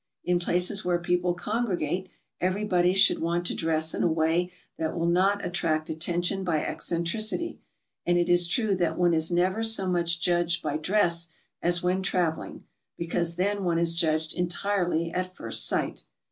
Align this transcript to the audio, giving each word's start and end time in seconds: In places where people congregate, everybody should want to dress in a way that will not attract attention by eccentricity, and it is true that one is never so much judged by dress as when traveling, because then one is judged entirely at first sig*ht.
In 0.23 0.39
places 0.39 0.83
where 0.83 0.97
people 0.97 1.35
congregate, 1.35 2.09
everybody 2.39 2.95
should 2.95 3.19
want 3.19 3.45
to 3.45 3.53
dress 3.53 3.93
in 3.93 4.01
a 4.01 4.07
way 4.07 4.51
that 4.79 4.97
will 4.97 5.05
not 5.05 5.45
attract 5.45 5.91
attention 5.91 6.43
by 6.43 6.57
eccentricity, 6.65 7.59
and 8.03 8.17
it 8.17 8.27
is 8.27 8.47
true 8.47 8.73
that 8.77 8.97
one 8.97 9.13
is 9.13 9.31
never 9.31 9.61
so 9.61 9.85
much 9.85 10.19
judged 10.19 10.63
by 10.63 10.75
dress 10.77 11.27
as 11.61 11.83
when 11.83 12.01
traveling, 12.01 12.63
because 12.97 13.35
then 13.35 13.63
one 13.63 13.77
is 13.77 13.95
judged 13.95 14.33
entirely 14.33 15.11
at 15.11 15.35
first 15.35 15.67
sig*ht. 15.69 16.05